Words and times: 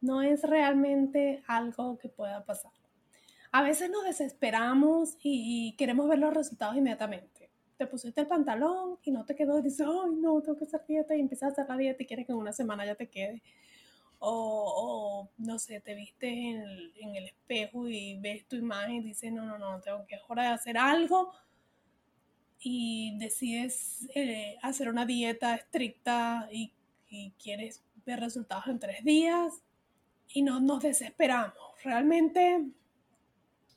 no 0.00 0.22
es 0.22 0.42
realmente 0.42 1.42
algo 1.46 1.98
que 1.98 2.08
pueda 2.08 2.44
pasar. 2.44 2.72
A 3.50 3.62
veces 3.62 3.90
nos 3.90 4.04
desesperamos 4.04 5.16
y 5.22 5.74
queremos 5.76 6.08
ver 6.08 6.18
los 6.18 6.34
resultados 6.34 6.76
inmediatamente. 6.76 7.50
Te 7.76 7.86
pusiste 7.86 8.20
el 8.20 8.26
pantalón 8.26 8.98
y 9.02 9.10
no 9.10 9.24
te 9.24 9.34
quedó 9.34 9.58
y 9.58 9.62
dices, 9.62 9.86
ay, 9.86 10.10
no, 10.16 10.40
tengo 10.42 10.58
que 10.58 10.64
hacer 10.64 10.84
dieta 10.86 11.16
y 11.16 11.20
empiezas 11.20 11.50
a 11.50 11.52
hacer 11.52 11.66
la 11.68 11.76
dieta 11.76 12.02
y 12.02 12.06
quieres 12.06 12.26
que 12.26 12.32
en 12.32 12.38
una 12.38 12.52
semana 12.52 12.84
ya 12.84 12.94
te 12.94 13.08
quede. 13.08 13.42
O, 14.20 15.30
no 15.38 15.58
sé, 15.60 15.80
te 15.80 15.94
viste 15.94 16.28
en 16.28 17.14
el, 17.14 17.26
espejo 17.26 17.88
y 17.88 18.18
ves 18.18 18.46
tu 18.48 18.56
imagen 18.56 18.96
y 18.96 19.00
dices, 19.02 19.32
no, 19.32 19.46
no, 19.46 19.58
no, 19.58 19.80
tengo 19.80 20.04
que, 20.06 20.16
es 20.16 20.22
hora 20.28 20.42
de 20.42 20.48
hacer 20.48 20.76
algo 20.76 21.32
y 22.60 23.16
decides 23.18 24.08
eh, 24.14 24.56
hacer 24.60 24.88
una 24.88 25.06
dieta 25.06 25.54
estricta 25.54 26.48
y, 26.50 26.72
y 27.08 27.30
quieres 27.42 27.84
ver 28.04 28.18
resultados 28.18 28.66
en 28.66 28.80
tres 28.80 29.04
días 29.04 29.62
y 30.32 30.42
no 30.42 30.60
nos 30.60 30.82
desesperamos. 30.82 31.54
Realmente 31.82 32.64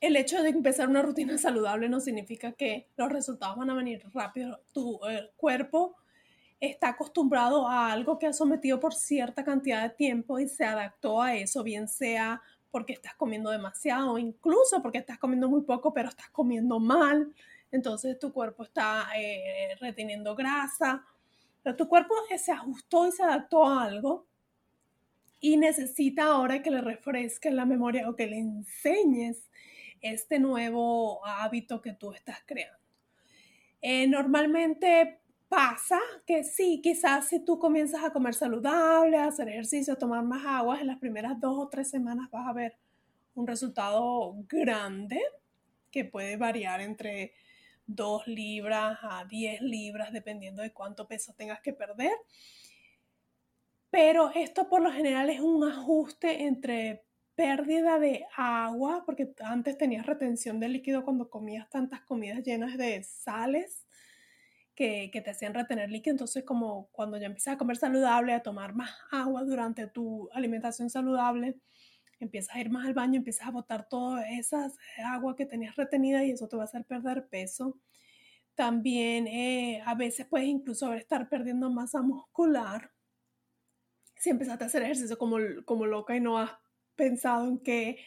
el 0.00 0.16
hecho 0.16 0.42
de 0.42 0.50
empezar 0.50 0.88
una 0.88 1.02
rutina 1.02 1.38
saludable 1.38 1.88
no 1.88 2.00
significa 2.00 2.52
que 2.52 2.88
los 2.96 3.10
resultados 3.10 3.56
van 3.56 3.70
a 3.70 3.74
venir 3.74 4.02
rápido. 4.12 4.60
Tu 4.72 5.00
cuerpo 5.36 5.96
está 6.60 6.88
acostumbrado 6.88 7.68
a 7.68 7.92
algo 7.92 8.18
que 8.18 8.26
ha 8.26 8.32
sometido 8.32 8.80
por 8.80 8.94
cierta 8.94 9.44
cantidad 9.44 9.82
de 9.82 9.94
tiempo 9.94 10.38
y 10.38 10.48
se 10.48 10.64
adaptó 10.64 11.20
a 11.22 11.34
eso, 11.34 11.62
bien 11.62 11.88
sea 11.88 12.42
porque 12.72 12.94
estás 12.94 13.14
comiendo 13.14 13.50
demasiado, 13.50 14.18
incluso 14.18 14.82
porque 14.82 14.98
estás 14.98 15.18
comiendo 15.18 15.48
muy 15.48 15.60
poco, 15.60 15.92
pero 15.92 16.08
estás 16.08 16.30
comiendo 16.30 16.80
mal. 16.80 17.32
Entonces 17.70 18.18
tu 18.18 18.32
cuerpo 18.32 18.64
está 18.64 19.08
eh, 19.16 19.76
reteniendo 19.78 20.34
grasa. 20.34 21.04
Pero 21.62 21.76
tu 21.76 21.86
cuerpo 21.86 22.14
se 22.36 22.50
ajustó 22.50 23.06
y 23.06 23.12
se 23.12 23.22
adaptó 23.22 23.64
a 23.66 23.84
algo 23.84 24.26
y 25.42 25.56
necesita 25.56 26.26
ahora 26.26 26.62
que 26.62 26.70
le 26.70 26.80
refresques 26.80 27.52
la 27.52 27.66
memoria 27.66 28.08
o 28.08 28.14
que 28.14 28.28
le 28.28 28.38
enseñes 28.38 29.50
este 30.00 30.38
nuevo 30.38 31.26
hábito 31.26 31.82
que 31.82 31.92
tú 31.92 32.12
estás 32.12 32.38
creando. 32.46 32.78
Eh, 33.82 34.06
normalmente 34.06 35.18
pasa 35.48 35.98
que 36.24 36.44
sí, 36.44 36.80
quizás 36.80 37.28
si 37.28 37.44
tú 37.44 37.58
comienzas 37.58 38.04
a 38.04 38.12
comer 38.12 38.34
saludable, 38.34 39.16
a 39.16 39.26
hacer 39.26 39.48
ejercicio, 39.48 39.94
a 39.94 39.98
tomar 39.98 40.22
más 40.22 40.46
agua, 40.46 40.80
en 40.80 40.86
las 40.86 40.98
primeras 40.98 41.38
dos 41.40 41.58
o 41.58 41.68
tres 41.68 41.90
semanas 41.90 42.30
vas 42.30 42.46
a 42.46 42.52
ver 42.52 42.76
un 43.34 43.44
resultado 43.48 44.36
grande 44.48 45.20
que 45.90 46.04
puede 46.04 46.36
variar 46.36 46.80
entre 46.80 47.34
2 47.86 48.28
libras 48.28 48.96
a 49.02 49.24
10 49.24 49.60
libras, 49.60 50.12
dependiendo 50.12 50.62
de 50.62 50.72
cuánto 50.72 51.08
peso 51.08 51.34
tengas 51.34 51.60
que 51.60 51.72
perder 51.72 52.12
pero 53.92 54.30
esto 54.34 54.70
por 54.70 54.80
lo 54.80 54.90
general 54.90 55.28
es 55.28 55.40
un 55.40 55.70
ajuste 55.70 56.44
entre 56.44 57.04
pérdida 57.34 57.98
de 57.98 58.24
agua, 58.34 59.02
porque 59.04 59.34
antes 59.44 59.76
tenías 59.76 60.06
retención 60.06 60.58
de 60.60 60.70
líquido 60.70 61.04
cuando 61.04 61.28
comías 61.28 61.68
tantas 61.68 62.00
comidas 62.00 62.42
llenas 62.42 62.78
de 62.78 63.02
sales 63.02 63.86
que, 64.74 65.10
te 65.12 65.30
hacían 65.30 65.52
retener 65.52 65.90
líquido. 65.90 66.12
Entonces, 66.14 66.42
como 66.42 66.88
cuando 66.90 67.18
ya 67.18 67.26
empiezas 67.26 67.54
a 67.54 67.58
comer 67.58 67.76
saludable, 67.76 68.32
a 68.32 68.42
tomar 68.42 68.74
más 68.74 68.90
agua 69.10 69.44
durante 69.44 69.86
tu 69.88 70.30
alimentación 70.32 70.88
saludable, 70.88 71.58
empiezas 72.18 72.56
a 72.56 72.60
ir 72.60 72.70
más 72.70 72.86
al 72.86 72.94
baño, 72.94 73.18
empiezas 73.18 73.46
a 73.46 73.50
botar 73.50 73.90
toda 73.90 74.26
esa 74.26 74.72
agua 75.04 75.36
que 75.36 75.44
tenías 75.44 75.76
retenida 75.76 76.24
y 76.24 76.30
eso 76.30 76.48
te 76.48 76.56
va 76.56 76.62
a 76.62 76.64
hacer 76.64 76.86
perder 76.86 77.28
peso. 77.28 77.78
También 78.54 79.26
eh, 79.26 79.82
a 79.84 79.94
veces 79.94 80.24
puedes 80.24 80.48
incluso 80.48 80.94
estar 80.94 81.28
perdiendo 81.28 81.68
masa 81.70 82.00
muscular 82.00 82.91
si 84.22 84.30
empezaste 84.30 84.62
a 84.62 84.66
hacer 84.68 84.84
ejercicio 84.84 85.18
como, 85.18 85.38
como 85.64 85.84
loca 85.84 86.14
y 86.14 86.20
no 86.20 86.38
has 86.38 86.52
pensado 86.94 87.48
en 87.48 87.58
que 87.58 87.98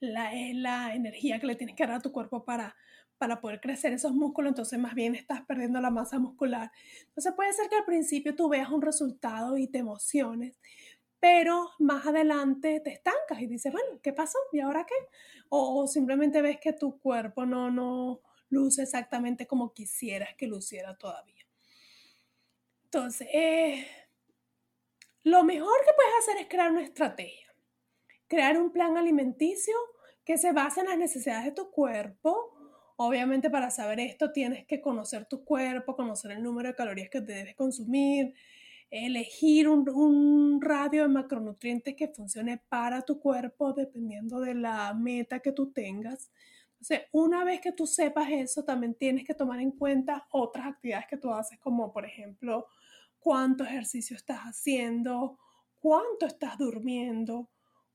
la, 0.00 0.34
es 0.34 0.56
la 0.56 0.96
energía 0.96 1.38
que 1.38 1.46
le 1.46 1.54
tienes 1.54 1.76
que 1.76 1.86
dar 1.86 1.94
a 1.94 2.00
tu 2.00 2.10
cuerpo 2.10 2.44
para, 2.44 2.74
para 3.18 3.40
poder 3.40 3.60
crecer 3.60 3.92
esos 3.92 4.12
músculos, 4.12 4.48
entonces 4.48 4.80
más 4.80 4.96
bien 4.96 5.14
estás 5.14 5.42
perdiendo 5.42 5.80
la 5.80 5.90
masa 5.90 6.18
muscular. 6.18 6.72
Entonces 7.06 7.32
puede 7.36 7.52
ser 7.52 7.68
que 7.68 7.76
al 7.76 7.84
principio 7.84 8.34
tú 8.34 8.48
veas 8.48 8.68
un 8.68 8.82
resultado 8.82 9.56
y 9.56 9.68
te 9.68 9.78
emociones, 9.78 10.58
pero 11.20 11.70
más 11.78 12.04
adelante 12.04 12.80
te 12.80 12.90
estancas 12.90 13.40
y 13.40 13.46
dices, 13.46 13.72
bueno, 13.72 14.00
¿qué 14.02 14.12
pasó? 14.12 14.38
¿Y 14.52 14.58
ahora 14.58 14.84
qué? 14.84 14.94
O, 15.50 15.86
simplemente 15.86 16.42
ves 16.42 16.58
que 16.58 16.72
tu 16.72 16.98
cuerpo 16.98 17.46
no, 17.46 17.70
no 17.70 18.22
luce 18.48 18.82
exactamente 18.82 19.46
como 19.46 19.72
quisieras 19.72 20.30
que 20.36 20.48
luciera 20.48 20.96
todavía. 20.96 21.46
Entonces, 22.82 23.28
eh, 23.32 23.86
lo 25.24 25.44
mejor 25.44 25.76
que 25.84 25.92
puedes 25.94 26.12
hacer 26.18 26.36
es 26.38 26.48
crear 26.48 26.70
una 26.70 26.82
estrategia, 26.82 27.54
crear 28.26 28.58
un 28.58 28.70
plan 28.70 28.96
alimenticio 28.96 29.74
que 30.24 30.38
se 30.38 30.52
base 30.52 30.80
en 30.80 30.86
las 30.86 30.98
necesidades 30.98 31.46
de 31.46 31.52
tu 31.52 31.70
cuerpo. 31.70 32.56
Obviamente 32.96 33.50
para 33.50 33.70
saber 33.70 34.00
esto 34.00 34.32
tienes 34.32 34.66
que 34.66 34.80
conocer 34.80 35.26
tu 35.26 35.44
cuerpo, 35.44 35.96
conocer 35.96 36.32
el 36.32 36.42
número 36.42 36.68
de 36.68 36.74
calorías 36.74 37.10
que 37.10 37.20
debes 37.20 37.54
consumir, 37.54 38.34
elegir 38.90 39.68
un, 39.68 40.60
radio 40.60 41.02
de 41.02 41.08
macronutrientes 41.08 41.94
que 41.94 42.08
funcione 42.08 42.62
para 42.68 43.02
tu 43.02 43.20
cuerpo 43.20 43.72
dependiendo 43.72 44.40
de 44.40 44.54
la 44.54 44.92
meta 44.94 45.40
que 45.40 45.52
tú 45.52 45.72
tengas. 45.72 46.30
Entonces, 46.72 47.02
una 47.12 47.44
vez 47.44 47.60
que 47.60 47.72
tú 47.72 47.86
sepas 47.86 48.28
eso, 48.30 48.64
también 48.64 48.94
tienes 48.94 49.24
que 49.24 49.34
tomar 49.34 49.60
en 49.60 49.70
cuenta 49.70 50.26
otras 50.30 50.66
actividades 50.66 51.06
que 51.08 51.16
tú 51.18 51.32
haces, 51.32 51.58
como 51.58 51.92
por 51.92 52.04
ejemplo 52.04 52.66
cuánto 53.20 53.64
ejercicio 53.64 54.16
estás 54.16 54.40
haciendo, 54.40 55.38
cuánto 55.78 56.26
estás 56.26 56.58
durmiendo, 56.58 57.50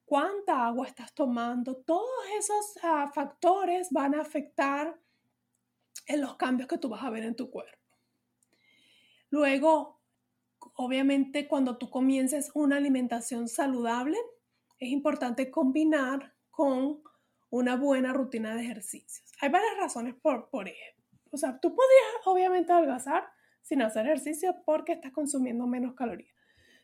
cuánta 0.06 0.66
agua 0.66 0.88
estás 0.88 1.14
tomando. 1.14 1.76
Todos 1.78 2.10
esos 2.38 2.80
ah, 2.84 3.12
factores 3.14 3.90
van 3.92 4.16
a 4.16 4.22
afectar 4.22 4.98
en 6.08 6.22
los 6.22 6.36
cambios 6.38 6.70
que 6.70 6.78
tú 6.78 6.90
vas 6.90 7.04
a 7.04 7.10
ver 7.10 7.24
en 7.24 7.36
tu 7.36 7.50
cuerpo. 7.50 7.78
Luego, 9.32 10.00
obviamente, 10.76 11.48
cuando 11.48 11.78
tú 11.78 11.90
comiences 11.90 12.52
una 12.54 12.78
alimentación 12.78 13.48
saludable, 13.48 14.18
es 14.80 14.90
importante 14.90 15.50
combinar 15.50 16.34
con 16.52 17.02
una 17.50 17.76
buena 17.76 18.14
rutina 18.14 18.56
de 18.56 18.62
ejercicios. 18.62 19.32
Hay 19.42 19.50
varias 19.50 19.78
razones 19.78 20.16
por, 20.16 20.50
por 20.50 20.68
ello. 20.68 20.96
O 21.32 21.38
sea, 21.38 21.60
tú 21.60 21.70
podrías 21.76 22.26
obviamente 22.26 22.72
adelgazar 22.72 23.28
sin 23.66 23.82
hacer 23.82 24.06
ejercicio 24.06 24.56
porque 24.64 24.94
estás 24.94 25.12
consumiendo 25.12 25.66
menos 25.66 25.96
calorías. 25.96 26.36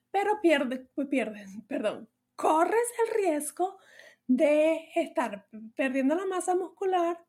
Pero 0.09 0.41
pierdes, 0.41 0.81
pues 0.95 1.07
pierdes, 1.07 1.47
perdón, 1.67 2.09
corres 2.35 2.87
el 3.05 3.23
riesgo 3.23 3.77
de 4.25 4.89
estar 4.95 5.47
perdiendo 5.75 6.15
la 6.15 6.25
masa 6.25 6.55
muscular 6.55 7.23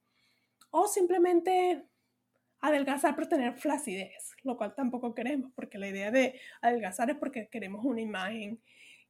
o 0.71 0.89
simplemente 0.89 1.85
adelgazar 2.61 3.15
por 3.15 3.27
tener 3.27 3.59
flacidez, 3.59 4.35
lo 4.43 4.57
cual 4.57 4.75
tampoco 4.75 5.15
queremos, 5.15 5.53
porque 5.55 5.79
la 5.79 5.89
idea 5.89 6.11
de 6.11 6.41
adelgazar 6.63 7.11
es 7.11 7.17
porque 7.17 7.49
queremos 7.49 7.85
una 7.85 8.01
imagen 8.01 8.63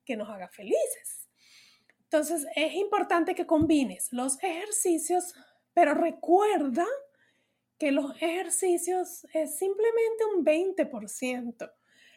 que 0.04 0.16
nos 0.16 0.28
haga 0.28 0.48
felices. 0.48 1.28
Entonces 2.02 2.46
es 2.56 2.74
importante 2.74 3.34
que 3.34 3.46
combines 3.46 4.12
los 4.12 4.42
ejercicios, 4.42 5.34
pero 5.72 5.94
recuerda 5.94 6.86
que 7.82 7.90
los 7.90 8.14
ejercicios 8.22 9.26
es 9.34 9.58
simplemente 9.58 10.24
un 10.36 10.44
20%. 10.44 11.72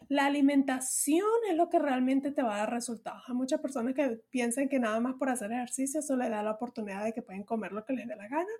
La 0.10 0.28
alimentación 0.28 1.26
es 1.50 1.56
lo 1.56 1.72
que 1.72 1.80
realmente 1.80 2.32
te 2.32 2.44
va 2.44 2.54
a 2.54 2.60
dar 2.60 2.72
resultados. 2.72 3.24
Hay 3.28 3.34
muchas 3.34 3.60
personas 3.62 3.96
que 3.96 4.22
piensan 4.30 4.70
que 4.70 4.78
nada 4.78 5.00
más 5.00 5.16
por 5.16 5.28
hacer 5.28 5.52
ejercicio 5.52 6.02
eso 6.02 6.16
les 6.18 6.30
da 6.30 6.44
la 6.44 6.52
oportunidad 6.52 7.04
de 7.04 7.14
que 7.14 7.24
pueden 7.24 7.42
comer 7.42 7.72
lo 7.72 7.84
que 7.84 7.94
les 7.94 8.08
dé 8.08 8.16
la 8.16 8.28
gana 8.28 8.52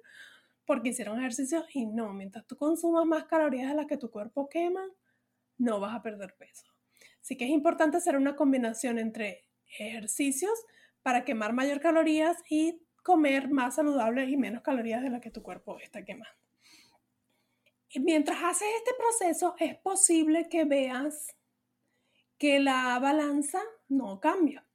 porque 0.66 0.90
hicieron 0.90 1.20
ejercicio 1.20 1.64
y 1.76 1.86
no, 1.86 2.12
mientras 2.12 2.48
tú 2.48 2.58
consumas 2.58 3.06
más 3.06 3.26
calorías 3.26 3.70
de 3.70 3.76
las 3.76 3.86
que 3.86 3.98
tu 3.98 4.10
cuerpo 4.10 4.50
quema, 4.50 4.84
no 5.60 5.80
vas 5.80 5.94
a 5.94 6.02
perder 6.02 6.34
peso. 6.40 6.66
Así 7.22 7.38
que 7.38 7.46
es 7.46 7.52
importante 7.52 7.98
hacer 7.98 8.18
una 8.18 8.36
combinación 8.36 8.98
entre 8.98 9.46
ejercicios 9.78 10.60
para 11.04 11.24
quemar 11.24 11.54
mayor 11.54 11.82
calorías 11.82 12.38
y 12.50 12.82
comer 13.04 13.48
más 13.52 13.76
saludable 13.76 14.26
y 14.26 14.38
menos 14.38 14.64
calorías 14.64 15.04
de 15.04 15.12
las 15.12 15.22
que 15.22 15.30
tu 15.30 15.44
cuerpo 15.44 15.78
está 15.80 16.04
quemando. 16.04 16.34
Mientras 18.00 18.44
haces 18.44 18.68
este 18.78 18.92
proceso, 18.98 19.56
es 19.60 19.76
posible 19.78 20.50
que 20.50 20.66
veas 20.66 21.36
que 22.38 22.60
la 22.60 23.00
balanza 23.00 23.62
no 23.88 24.20
cambia. 24.20 24.66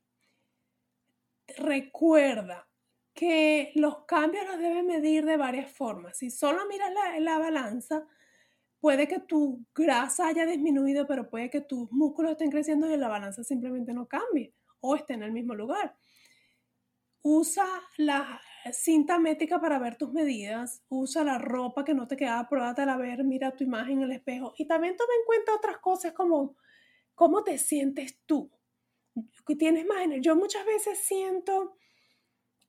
Recuerda 1.58 2.68
que 3.12 3.72
los 3.74 4.04
cambios 4.06 4.46
los 4.46 4.58
debes 4.58 4.84
medir 4.84 5.24
de 5.24 5.36
varias 5.36 5.70
formas. 5.70 6.16
Si 6.16 6.30
solo 6.30 6.66
miras 6.66 6.92
la, 6.92 7.20
la 7.20 7.38
balanza, 7.38 8.06
puede 8.80 9.06
que 9.06 9.20
tu 9.20 9.64
grasa 9.74 10.28
haya 10.28 10.46
disminuido, 10.46 11.06
pero 11.06 11.28
puede 11.28 11.50
que 11.50 11.60
tus 11.60 11.90
músculos 11.92 12.32
estén 12.32 12.50
creciendo 12.50 12.90
y 12.90 12.96
la 12.96 13.08
balanza 13.08 13.44
simplemente 13.44 13.92
no 13.92 14.08
cambie 14.08 14.54
o 14.80 14.96
esté 14.96 15.14
en 15.14 15.24
el 15.24 15.32
mismo 15.32 15.54
lugar. 15.54 15.94
Usa 17.22 17.66
la 17.98 18.40
cinta 18.72 19.18
métrica 19.18 19.60
para 19.60 19.78
ver 19.78 19.96
tus 19.96 20.12
medidas, 20.12 20.82
usa 20.88 21.24
la 21.24 21.38
ropa 21.38 21.84
que 21.84 21.94
no 21.94 22.06
te 22.06 22.16
queda, 22.16 22.48
pruébate 22.48 22.82
a 22.82 22.96
ver, 22.96 23.24
mira 23.24 23.52
tu 23.52 23.64
imagen 23.64 23.98
en 23.98 24.02
el 24.02 24.12
espejo 24.12 24.54
y 24.56 24.66
también 24.66 24.96
toma 24.96 25.12
en 25.18 25.26
cuenta 25.26 25.54
otras 25.54 25.78
cosas 25.78 26.12
como 26.12 26.56
cómo 27.14 27.44
te 27.44 27.58
sientes 27.58 28.18
tú. 28.26 28.50
Tienes 29.58 29.84
más 29.84 29.98
Yo 30.20 30.36
muchas 30.36 30.64
veces 30.64 30.98
siento 31.00 31.76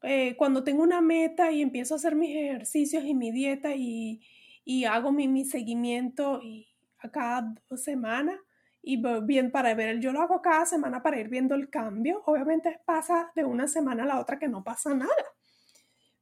eh, 0.02 0.36
cuando 0.36 0.64
tengo 0.64 0.82
una 0.82 1.00
meta 1.00 1.52
y 1.52 1.62
empiezo 1.62 1.94
a 1.94 1.98
hacer 1.98 2.16
mis 2.16 2.36
ejercicios 2.36 3.04
y 3.04 3.14
mi 3.14 3.32
dieta 3.32 3.76
y, 3.76 4.22
y 4.66 4.86
hago 4.86 5.12
mi, 5.12 5.28
mi, 5.28 5.46
seguimiento 5.46 6.42
y 6.42 6.68
a 7.00 7.12
cada 7.12 7.54
semana 7.76 8.40
y 8.82 9.02
bien 9.24 9.52
para 9.52 9.76
ver, 9.76 10.00
yo 10.00 10.12
lo 10.12 10.22
hago 10.22 10.42
cada 10.42 10.66
semana 10.66 11.04
para 11.04 11.20
ir 11.20 11.30
viendo 11.30 11.54
el 11.54 11.70
cambio. 11.70 12.24
Obviamente 12.26 12.80
pasa 12.84 13.32
de 13.36 13.46
una 13.46 13.68
semana 13.68 14.04
a 14.04 14.08
la 14.08 14.20
otra 14.20 14.40
que 14.40 14.48
no 14.48 14.64
pasa 14.64 14.94
nada, 14.94 15.14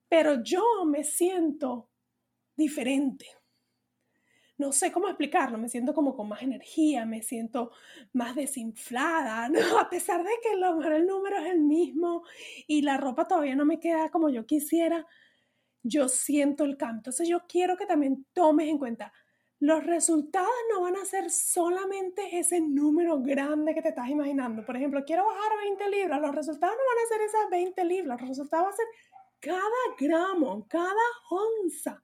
pero 0.10 0.44
yo 0.44 0.64
me 0.86 1.04
siento 1.04 1.90
diferente. 2.56 3.26
No 4.58 4.74
sé 4.74 4.92
cómo 4.92 5.08
explicarlo, 5.08 5.58
me 5.58 5.70
siento 5.70 5.94
como 5.94 6.18
con 6.18 6.28
más 6.28 6.42
energía, 6.42 7.06
me 7.06 7.22
siento 7.22 7.72
más 8.12 8.36
desinflada, 8.36 9.48
¿no? 9.50 9.80
a 9.80 9.90
pesar 9.90 10.22
de 10.22 10.32
que 10.44 10.52
el 10.52 11.08
número 11.08 11.38
es 11.38 11.46
el 11.46 11.62
mismo 11.62 12.24
y 12.68 12.82
la 12.82 12.98
ropa 12.98 13.26
todavía 13.26 13.56
no 13.56 13.66
me 13.66 13.80
queda 13.80 14.10
como 14.10 14.30
yo 14.30 14.46
quisiera, 14.46 15.08
yo 15.82 16.10
siento 16.10 16.66
el 16.66 16.76
cambio. 16.76 16.98
Entonces 17.00 17.30
yo 17.30 17.46
quiero 17.48 17.78
que 17.78 17.86
también 17.86 18.26
tomes 18.34 18.68
en 18.68 18.78
cuenta, 18.78 19.14
los 19.62 19.86
resultados 19.86 20.50
no 20.72 20.82
van 20.82 20.96
a 20.96 21.06
ser 21.06 21.30
solamente 21.30 22.40
ese 22.40 22.62
número 22.62 23.22
grande 23.22 23.74
que 23.74 23.82
te 23.82 23.90
estás 23.90 24.10
imaginando. 24.10 24.66
Por 24.66 24.78
ejemplo, 24.78 25.04
quiero 25.06 25.26
bajar 25.26 25.58
20 25.64 25.90
libras, 25.90 26.22
los 26.22 26.34
resultados 26.34 26.76
no 26.76 26.84
van 26.84 27.06
a 27.06 27.08
ser 27.08 27.22
esas 27.22 27.50
20 27.50 27.86
libras, 27.86 28.22
los 28.22 28.30
resultados 28.30 28.66
van 28.66 28.74
a 28.74 28.78
ser 28.78 28.86
cada 29.40 29.96
gramo, 29.98 30.68
cada 30.68 30.94
onza 31.30 32.04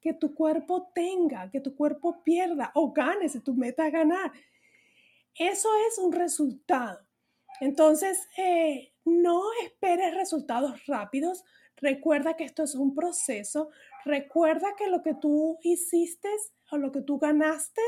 que 0.00 0.14
tu 0.14 0.34
cuerpo 0.34 0.90
tenga, 0.94 1.50
que 1.50 1.60
tu 1.60 1.74
cuerpo 1.74 2.22
pierda 2.22 2.70
o 2.74 2.92
gane, 2.92 3.28
si 3.28 3.40
tu 3.40 3.54
meta 3.54 3.86
es 3.86 3.92
ganar. 3.92 4.32
Eso 5.34 5.68
es 5.88 5.98
un 5.98 6.12
resultado. 6.12 7.06
Entonces, 7.60 8.28
eh, 8.36 8.92
no 9.04 9.42
esperes 9.64 10.14
resultados 10.14 10.86
rápidos. 10.86 11.44
Recuerda 11.76 12.36
que 12.36 12.44
esto 12.44 12.62
es 12.62 12.74
un 12.74 12.94
proceso. 12.94 13.70
Recuerda 14.04 14.74
que 14.76 14.88
lo 14.88 15.02
que 15.02 15.14
tú 15.14 15.58
hiciste 15.62 16.28
o 16.70 16.76
lo 16.76 16.92
que 16.92 17.02
tú 17.02 17.18
ganaste 17.18 17.82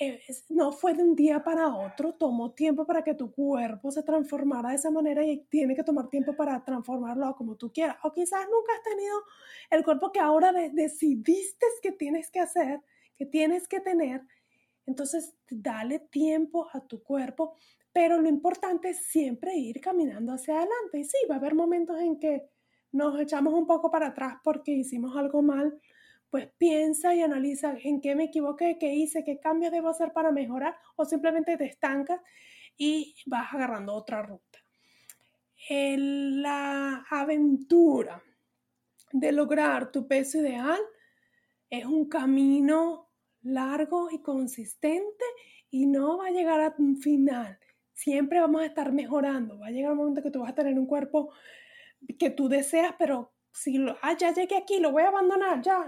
eh, 0.00 0.20
no 0.48 0.72
fue 0.72 0.94
de 0.94 1.02
un 1.02 1.14
día 1.14 1.42
para 1.42 1.74
otro, 1.74 2.14
tomó 2.14 2.52
tiempo 2.52 2.86
para 2.86 3.02
que 3.02 3.14
tu 3.14 3.30
cuerpo 3.32 3.90
se 3.90 4.02
transformara 4.02 4.70
de 4.70 4.76
esa 4.76 4.90
manera 4.90 5.24
y 5.24 5.44
tiene 5.48 5.74
que 5.74 5.84
tomar 5.84 6.08
tiempo 6.08 6.34
para 6.34 6.62
transformarlo 6.64 7.34
como 7.36 7.56
tú 7.56 7.72
quieras. 7.72 7.96
O 8.02 8.12
quizás 8.12 8.40
nunca 8.50 8.72
has 8.74 8.82
tenido 8.82 9.16
el 9.70 9.84
cuerpo 9.84 10.12
que 10.12 10.20
ahora 10.20 10.52
decidiste 10.52 11.66
que 11.82 11.92
tienes 11.92 12.30
que 12.30 12.40
hacer, 12.40 12.80
que 13.16 13.26
tienes 13.26 13.68
que 13.68 13.80
tener. 13.80 14.22
Entonces, 14.86 15.34
dale 15.50 15.98
tiempo 15.98 16.68
a 16.72 16.80
tu 16.80 17.02
cuerpo, 17.02 17.54
pero 17.92 18.20
lo 18.20 18.28
importante 18.28 18.90
es 18.90 19.06
siempre 19.06 19.56
ir 19.56 19.80
caminando 19.80 20.32
hacia 20.32 20.54
adelante. 20.54 20.98
Y 20.98 21.04
sí, 21.04 21.16
va 21.30 21.36
a 21.36 21.38
haber 21.38 21.54
momentos 21.54 21.98
en 22.00 22.18
que 22.18 22.48
nos 22.92 23.18
echamos 23.20 23.54
un 23.54 23.66
poco 23.66 23.90
para 23.90 24.08
atrás 24.08 24.36
porque 24.42 24.72
hicimos 24.72 25.16
algo 25.16 25.42
mal, 25.42 25.78
pues 26.30 26.48
piensa 26.58 27.14
y 27.14 27.22
analiza 27.22 27.76
en 27.82 28.00
qué 28.00 28.14
me 28.14 28.24
equivoqué, 28.24 28.78
qué 28.78 28.94
hice, 28.94 29.24
qué 29.24 29.38
cambios 29.38 29.72
debo 29.72 29.88
hacer 29.88 30.12
para 30.12 30.32
mejorar 30.32 30.76
o 30.96 31.04
simplemente 31.04 31.56
te 31.56 31.66
estancas 31.66 32.20
y 32.76 33.14
vas 33.26 33.52
agarrando 33.52 33.94
otra 33.94 34.22
ruta. 34.22 34.58
la 35.68 37.04
aventura 37.10 38.22
de 39.12 39.32
lograr 39.32 39.90
tu 39.90 40.06
peso 40.06 40.38
ideal 40.38 40.78
es 41.70 41.84
un 41.84 42.08
camino 42.08 43.10
largo 43.42 44.10
y 44.10 44.20
consistente 44.20 45.24
y 45.70 45.86
no 45.86 46.18
va 46.18 46.26
a 46.26 46.30
llegar 46.30 46.60
a 46.60 46.74
un 46.78 46.96
final. 46.98 47.58
Siempre 47.92 48.40
vamos 48.40 48.62
a 48.62 48.66
estar 48.66 48.92
mejorando. 48.92 49.58
Va 49.58 49.68
a 49.68 49.70
llegar 49.70 49.92
un 49.92 49.98
momento 49.98 50.22
que 50.22 50.30
tú 50.30 50.40
vas 50.40 50.50
a 50.50 50.54
tener 50.54 50.78
un 50.78 50.86
cuerpo 50.86 51.32
que 52.18 52.30
tú 52.30 52.48
deseas, 52.48 52.94
pero 52.98 53.32
si 53.52 53.78
lo, 53.78 53.96
ah, 54.02 54.16
ya 54.16 54.32
llegué 54.34 54.56
aquí, 54.56 54.78
lo 54.80 54.92
voy 54.92 55.02
a 55.02 55.08
abandonar, 55.08 55.62
ya, 55.62 55.86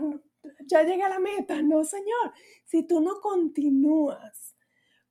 ya 0.66 0.82
llegué 0.82 1.02
a 1.02 1.08
la 1.08 1.18
meta. 1.18 1.60
No, 1.62 1.84
señor. 1.84 2.32
Si 2.64 2.86
tú 2.86 3.00
no 3.00 3.20
continúas 3.20 4.56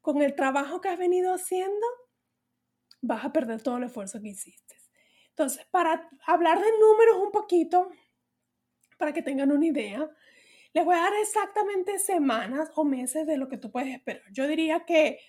con 0.01 0.21
el 0.21 0.35
trabajo 0.35 0.81
que 0.81 0.89
has 0.89 0.97
venido 0.97 1.33
haciendo, 1.33 1.85
vas 3.01 3.25
a 3.25 3.33
perder 3.33 3.61
todo 3.61 3.77
el 3.77 3.83
esfuerzo 3.83 4.21
que 4.21 4.29
hiciste. 4.29 4.75
Entonces, 5.29 5.65
para 5.69 6.09
hablar 6.25 6.59
de 6.59 6.71
números 6.79 7.17
un 7.17 7.31
poquito, 7.31 7.89
para 8.97 9.13
que 9.13 9.21
tengan 9.21 9.51
una 9.51 9.65
idea, 9.65 10.09
les 10.73 10.85
voy 10.85 10.95
a 10.95 11.01
dar 11.01 11.13
exactamente 11.21 11.99
semanas 11.99 12.71
o 12.75 12.83
meses 12.83 13.25
de 13.27 13.37
lo 13.37 13.47
que 13.47 13.57
tú 13.57 13.71
puedes 13.71 13.93
esperar. 13.93 14.23
Yo 14.31 14.47
diría 14.47 14.85
que 14.85 15.19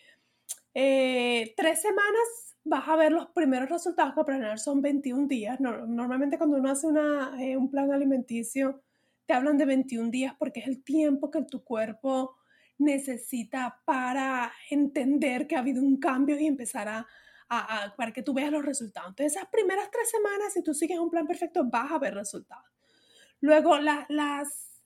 eh, 0.74 1.54
tres 1.56 1.82
semanas 1.82 2.56
vas 2.64 2.88
a 2.88 2.96
ver 2.96 3.12
los 3.12 3.26
primeros 3.28 3.68
resultados 3.68 4.14
que 4.14 4.24
planear 4.24 4.58
son 4.58 4.82
21 4.82 5.26
días. 5.26 5.58
normalmente 5.60 6.38
cuando 6.38 6.56
uno 6.56 6.70
hace 6.70 6.86
una, 6.86 7.36
eh, 7.42 7.56
un 7.56 7.70
plan 7.70 7.92
alimenticio, 7.92 8.82
te 9.28 9.34
hablan 9.34 9.58
de 9.58 9.66
21 9.66 10.10
días 10.10 10.34
porque 10.38 10.60
es 10.60 10.66
el 10.66 10.82
tiempo 10.82 11.30
que 11.30 11.42
tu 11.42 11.62
cuerpo 11.62 12.34
necesita 12.78 13.82
para 13.84 14.50
entender 14.70 15.46
que 15.46 15.54
ha 15.54 15.58
habido 15.58 15.82
un 15.82 15.98
cambio 15.98 16.40
y 16.40 16.46
empezar 16.46 16.88
a, 16.88 17.06
para 17.98 18.10
que 18.10 18.22
tú 18.22 18.32
veas 18.32 18.50
los 18.50 18.64
resultados. 18.64 19.10
Entonces, 19.10 19.36
esas 19.36 19.50
primeras 19.50 19.90
tres 19.90 20.10
semanas, 20.10 20.54
si 20.54 20.62
tú 20.62 20.72
sigues 20.72 20.98
un 20.98 21.10
plan 21.10 21.26
perfecto, 21.26 21.62
vas 21.64 21.92
a 21.92 21.98
ver 21.98 22.14
resultados. 22.14 22.64
Luego, 23.40 23.76
las, 23.78 24.80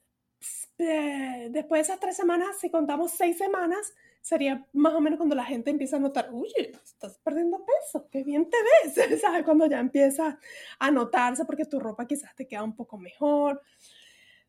eh, 0.79 1.49
después 1.53 1.79
de 1.79 1.83
esas 1.93 2.01
tres 2.01 2.17
semanas, 2.17 2.59
si 2.61 2.69
contamos 2.69 3.13
seis 3.13 3.39
semanas, 3.39 3.95
sería 4.21 4.67
más 4.73 4.95
o 4.95 5.01
menos 5.01 5.19
cuando 5.19 5.37
la 5.37 5.45
gente 5.45 5.71
empieza 5.71 5.99
a 5.99 6.01
notar, 6.01 6.31
oye, 6.33 6.73
estás 6.85 7.17
perdiendo 7.19 7.65
peso, 7.65 8.09
qué 8.11 8.25
bien 8.25 8.51
te 8.51 8.57
ves, 8.59 8.95
¿sabes? 9.21 9.45
Cuando 9.45 9.67
ya 9.67 9.79
empieza 9.79 10.37
a 10.81 10.91
notarse 10.91 11.45
porque 11.45 11.65
tu 11.65 11.79
ropa 11.79 12.09
quizás 12.09 12.35
te 12.35 12.49
queda 12.49 12.65
un 12.65 12.75
poco 12.75 12.99
mejor. 12.99 13.63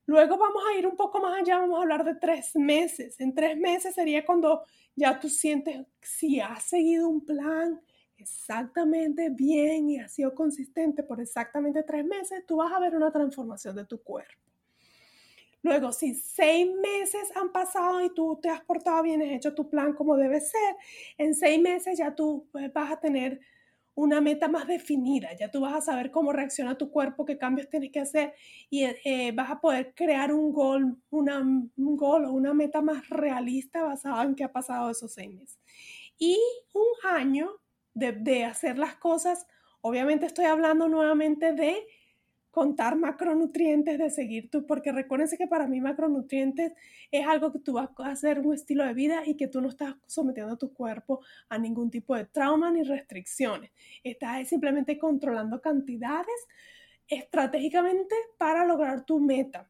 Luego 0.06 0.38
vamos 0.38 0.64
a 0.68 0.78
ir 0.78 0.86
un 0.86 0.98
poco 0.98 1.22
más 1.22 1.40
allá, 1.40 1.60
vamos 1.60 1.80
a 1.80 1.84
hablar 1.84 2.04
de 2.04 2.16
tres 2.16 2.56
meses. 2.56 3.20
En 3.20 3.34
tres 3.34 3.58
meses 3.58 3.96
sería 3.96 4.26
cuando 4.26 4.64
ya 4.96 5.20
tú 5.20 5.30
sientes 5.30 5.86
si 6.02 6.40
has 6.40 6.64
seguido 6.64 7.08
un 7.08 7.26
plan 7.26 7.80
exactamente 8.18 9.30
bien 9.30 9.90
y 9.90 10.00
has 10.00 10.14
sido 10.14 10.34
consistente 10.34 11.04
por 11.04 11.20
exactamente 11.20 11.84
tres 11.84 12.06
meses, 12.06 12.46
tú 12.46 12.58
vas 12.58 12.72
a 12.72 12.80
ver 12.80 12.96
una 12.96 13.12
transformación 13.12 13.76
de 13.76 13.86
tu 13.86 14.02
cuerpo. 14.02 14.44
Luego, 15.62 15.94
si 15.94 16.14
seis 16.14 16.70
meses 16.82 17.32
han 17.36 17.54
pasado 17.54 18.04
y 18.04 18.14
tú 18.14 18.38
te 18.42 18.50
has 18.50 18.62
portado 18.62 19.02
bien, 19.02 19.22
has 19.22 19.30
hecho 19.30 19.56
tu 19.56 19.70
plan 19.70 19.94
como 19.94 20.18
debe 20.18 20.42
ser, 20.42 20.76
en 21.18 21.34
seis 21.34 21.62
meses 21.62 21.98
ya 21.98 22.14
tú 22.14 22.50
pues, 22.52 22.72
vas 22.74 22.92
a 22.92 23.00
tener 23.00 23.40
una 23.96 24.22
meta 24.22 24.48
más 24.48 24.68
definida, 24.68 25.34
ya 25.36 25.52
tú 25.52 25.62
vas 25.62 25.74
a 25.74 25.82
saber 25.82 26.10
cómo 26.12 26.34
reacciona 26.34 26.78
tu 26.78 26.90
cuerpo, 26.90 27.26
qué 27.26 27.38
cambios 27.38 27.70
tienes 27.70 27.92
que 27.92 28.00
hacer 28.00 28.34
y 28.70 28.84
eh, 28.84 29.32
vas 29.34 29.52
a 29.52 29.62
poder 29.62 29.94
crear 29.96 30.34
un 30.34 30.52
gol, 30.52 30.98
una, 31.10 31.40
un 31.40 31.98
gol 31.98 32.26
o 32.26 32.32
una 32.32 32.54
meta 32.54 32.82
más 32.82 33.08
realista 33.10 33.84
basada 33.84 34.24
en 34.24 34.36
qué 34.36 34.44
ha 34.44 34.52
pasado 34.52 34.90
esos 34.90 35.14
seis 35.14 35.32
meses. 35.32 35.60
Y 36.18 36.40
un 36.74 37.12
año 37.12 37.52
de 37.94 38.46
hacer 38.46 38.78
las 38.78 38.96
cosas, 38.96 39.46
obviamente 39.82 40.26
estoy 40.26 40.46
hablando 40.46 40.88
nuevamente 40.88 41.54
de 41.54 41.86
contar 42.54 42.96
macronutrientes, 42.96 43.98
de 43.98 44.12
seguir 44.12 44.52
tú, 44.52 44.64
porque 44.68 44.92
recuérdense 44.92 45.40
que 45.40 45.48
para 45.48 45.66
mí 45.66 45.82
macronutrientes 45.82 46.74
es 47.10 47.26
algo 47.26 47.52
que 47.52 47.58
tú 47.58 47.74
vas 47.74 47.90
a 47.98 48.12
hacer 48.12 48.42
un 48.42 48.54
estilo 48.54 48.86
de 48.86 48.94
vida 48.94 49.24
y 49.26 49.36
que 49.36 49.48
tú 49.48 49.60
no 49.60 49.70
estás 49.70 49.96
sometiendo 50.06 50.54
a 50.54 50.58
tu 50.58 50.72
cuerpo 50.72 51.22
a 51.50 51.58
ningún 51.58 51.90
tipo 51.90 52.16
de 52.16 52.26
trauma 52.26 52.70
ni 52.70 52.84
restricciones. 52.84 53.72
Estás 54.04 54.48
simplemente 54.48 55.00
controlando 55.00 55.60
cantidades 55.62 56.48
estratégicamente 57.08 58.14
para 58.38 58.66
lograr 58.66 59.04
tu 59.04 59.20
meta. 59.20 59.68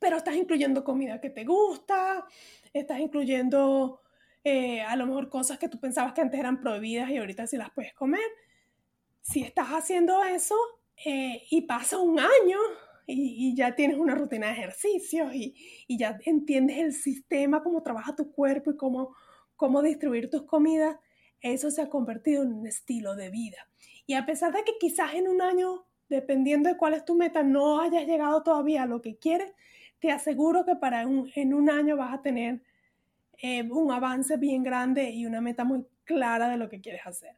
Pero 0.00 0.16
estás 0.16 0.36
incluyendo 0.36 0.82
comida 0.84 1.20
que 1.20 1.28
te 1.28 1.44
gusta, 1.44 2.24
estás 2.72 3.00
incluyendo 3.00 4.00
eh, 4.42 4.80
a 4.80 4.96
lo 4.96 5.04
mejor 5.04 5.28
cosas 5.28 5.58
que 5.58 5.68
tú 5.68 5.78
pensabas 5.78 6.14
que 6.14 6.22
antes 6.22 6.40
eran 6.40 6.58
prohibidas 6.58 7.10
y 7.10 7.18
ahorita 7.18 7.46
sí 7.46 7.58
las 7.58 7.70
puedes 7.70 7.92
comer. 7.92 8.30
Si 9.20 9.42
estás 9.42 9.68
haciendo 9.68 10.24
eso, 10.24 10.56
eh, 11.04 11.42
y 11.50 11.62
pasa 11.62 11.98
un 11.98 12.18
año 12.18 12.58
y, 13.06 13.54
ya 13.54 13.74
tienes 13.74 13.98
una 13.98 14.14
rutina 14.14 14.46
de 14.48 14.52
ejercicios 14.52 15.34
y, 15.34 15.54
ya 15.88 16.18
entiendes 16.24 16.78
el 16.78 16.92
sistema, 16.92 17.62
cómo 17.62 17.82
trabaja 17.82 18.14
tu 18.14 18.32
cuerpo 18.32 18.72
y 18.72 18.76
cómo, 18.76 19.14
cómo 19.56 19.82
distribuir 19.82 20.30
tus 20.30 20.42
comidas, 20.42 20.96
eso 21.40 21.70
se 21.70 21.82
ha 21.82 21.88
convertido 21.88 22.42
en 22.42 22.52
un 22.52 22.66
estilo 22.66 23.16
de 23.16 23.30
vida. 23.30 23.68
Y 24.06 24.14
a 24.14 24.24
pesar 24.26 24.52
de 24.52 24.62
que 24.64 24.78
quizás 24.78 25.14
en 25.14 25.28
un 25.28 25.42
año, 25.42 25.86
dependiendo 26.08 26.68
de 26.68 26.76
cuál 26.76 26.94
es 26.94 27.04
tu 27.04 27.16
meta, 27.16 27.42
no 27.42 27.80
hayas 27.80 28.06
llegado 28.06 28.42
todavía 28.42 28.84
a 28.84 28.86
lo 28.86 29.02
que 29.02 29.16
quieres, 29.16 29.52
te 29.98 30.10
aseguro 30.10 30.64
que 30.64 30.76
para 30.76 31.02
en 31.02 31.54
un 31.54 31.70
año 31.70 31.96
vas 31.96 32.14
a 32.14 32.22
tener 32.22 32.62
eh, 33.38 33.62
un 33.62 33.90
avance 33.90 34.36
bien 34.36 34.62
grande 34.62 35.10
y 35.10 35.26
una 35.26 35.40
meta 35.40 35.64
muy 35.64 35.84
clara 36.04 36.48
de 36.48 36.56
lo 36.56 36.68
que 36.68 36.80
quieres 36.80 37.06
hacer. 37.06 37.36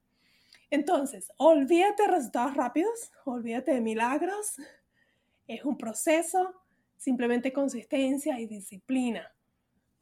Entonces, 0.75 1.31
olvídate 1.37 2.03
de 2.03 2.09
resultados 2.09 2.57
rápidos, 2.57 3.13
olvídate 3.25 3.75
de 3.75 3.81
milagros. 3.81 4.57
Es 5.47 5.65
un 5.65 5.79
proceso, 5.79 6.53
simplemente 6.97 7.53
consistencia 7.53 8.41
y 8.41 8.47
disciplina 8.47 9.33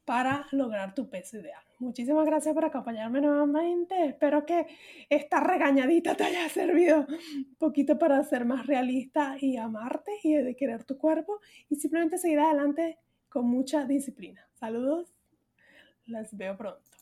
para 0.06 0.46
lograr 0.50 0.94
tu 0.94 1.10
peso 1.10 1.36
ideal. 1.36 1.62
Muchísimas 1.78 2.24
gracias 2.24 2.54
por 2.54 2.64
acompañarme 2.64 3.20
nuevamente. 3.20 4.06
Espero 4.06 4.46
que 4.46 4.66
esta 5.10 5.40
regañadita 5.40 6.16
te 6.16 6.24
haya 6.24 6.48
servido 6.48 7.06
un 7.36 7.54
poquito 7.58 7.98
para 7.98 8.24
ser 8.24 8.46
más 8.46 8.66
realista 8.66 9.36
y 9.38 9.58
amarte 9.58 10.12
y 10.22 10.32
de 10.36 10.56
querer 10.56 10.84
tu 10.84 10.96
cuerpo 10.96 11.38
y 11.68 11.76
simplemente 11.76 12.16
seguir 12.16 12.40
adelante 12.40 12.98
con 13.28 13.44
mucha 13.44 13.84
disciplina. 13.84 14.48
Saludos, 14.54 15.12
las 16.06 16.34
veo 16.34 16.56
pronto 16.56 17.01